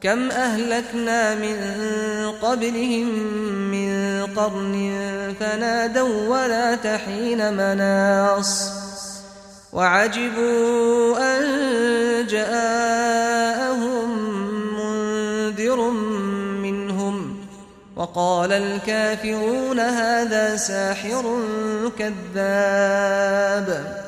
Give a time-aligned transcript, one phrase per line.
[0.00, 1.56] كم أهلكنا من
[2.42, 3.08] قبلهم
[3.70, 4.94] من قرن
[5.40, 8.70] فنادوا ولا تحين مناص
[9.72, 14.08] وعجبوا أن جاءهم
[14.78, 15.90] منذر
[16.62, 17.36] منهم
[17.96, 21.40] وقال الكافرون هذا ساحر
[21.98, 24.07] كذاب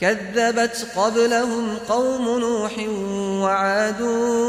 [0.00, 2.72] كذبت قبلهم قوم نوح
[3.42, 4.00] وعاد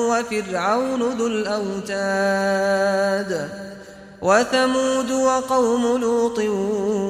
[0.09, 2.85] وفرعون ذو الأوتاد
[4.21, 6.39] وثمود وقوم لوط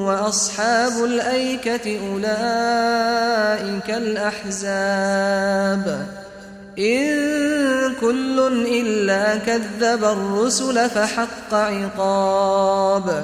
[0.08, 5.36] وأصحاب الأيكة أولئك الأحزاب
[6.80, 13.24] إن كل إلا كذب الرسل فحق عقاب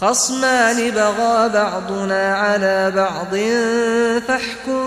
[0.00, 3.36] خصمان بغى بعضنا على بعض
[4.26, 4.82] فاحكم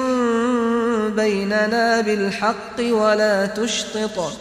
[1.16, 4.34] بيننا بالحق ولا تشطط.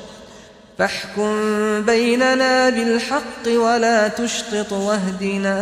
[0.78, 1.32] فاحكم
[1.82, 5.56] بيننا بالحق ولا تشطط واهدنا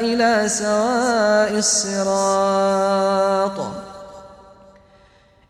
[0.00, 3.60] إلى سواء الصراط.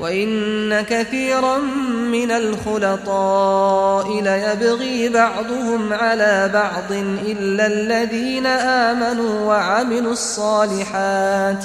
[0.00, 1.58] وإن كثيرا
[2.12, 6.92] من الخلطاء ليبغي بعضهم على بعض
[7.26, 11.64] إلا الذين آمنوا وعملوا الصالحات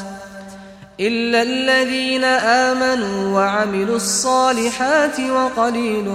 [1.00, 6.10] إلا الذين آمنوا وعملوا الصالحات وقليل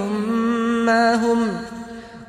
[0.87, 1.49] ما هم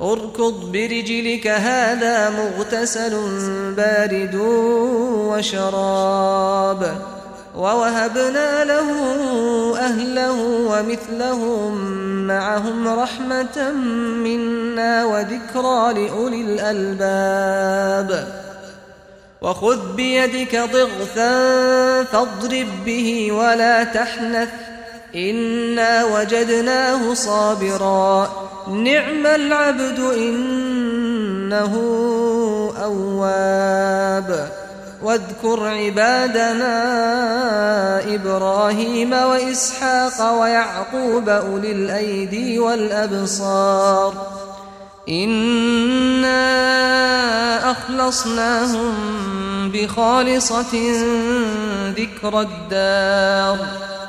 [0.00, 3.20] اركض برجلك هذا مغتسل
[3.76, 4.34] بارد
[5.28, 6.98] وشراب.
[7.56, 8.90] ووهبنا له
[9.78, 11.74] أهله ومثلهم
[12.26, 13.70] معهم رحمة
[14.24, 18.28] منا وذكرى لأولي الألباب.
[19.42, 21.32] وخذ بيدك ضغثا
[22.04, 24.48] فاضرب به ولا تحنث.
[25.14, 28.30] إنا وجدناه صابرا.
[28.68, 31.74] نعم العبد إنه
[32.82, 34.48] أواب.
[35.02, 36.74] واذكر عبادنا
[38.14, 44.14] إبراهيم وإسحاق ويعقوب أولي الأيدي والأبصار.
[45.08, 46.38] إنا
[47.70, 48.94] أخلصناهم
[49.72, 51.02] بخالصة
[51.96, 53.87] ذكر الدار.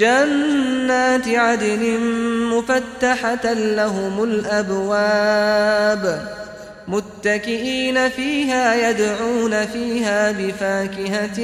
[0.00, 2.00] جنات عدن
[2.44, 6.02] مفتحة لهم الأبواب
[6.88, 11.40] متكئين فيها يدعون فيها بفاكهة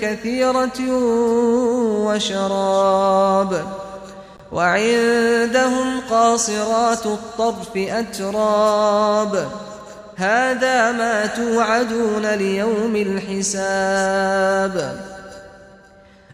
[0.00, 0.80] كثيرة
[2.06, 3.64] وشراب
[4.52, 9.48] وعندهم قاصرات الطرف أتراب
[10.16, 14.74] هذا ما توعدون ليوم الحساب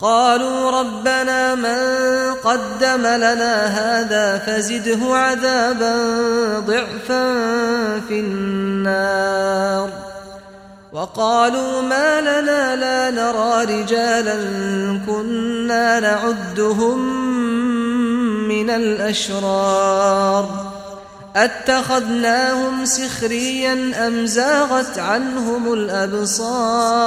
[0.00, 1.78] قالوا ربنا من
[2.44, 5.94] قدم لنا هذا فزده عذابا
[6.58, 7.34] ضعفا
[8.08, 9.90] في النار.
[10.92, 14.34] وقالوا ما لنا لا نرى رجالا
[15.06, 16.98] كنا نعدهم
[18.48, 20.66] من الأشرار.
[21.36, 27.06] أتخذناهم سخريا أم زاغت عنهم الأبصار؟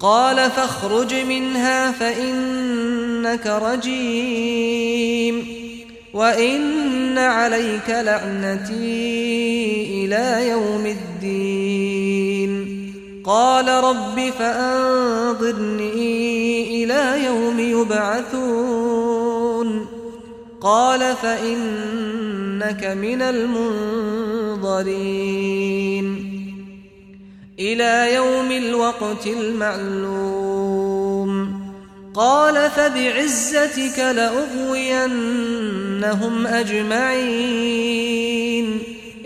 [0.00, 5.46] قال فاخرج منها فإنك رجيم
[6.14, 12.66] وإن عليك لعنتي إلى يوم الدين.
[13.26, 15.94] قال رب فأنظرني
[16.84, 19.20] إلى يوم يبعثون.
[20.60, 24.80] قال فإنك من المنظرين.
[27.60, 30.70] إلى يوم الوقت المعلوم.
[32.14, 35.16] قال فبعزتك لأغوينهم
[36.46, 37.98] أجمعين